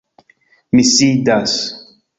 [0.77, 1.59] Mi sidas.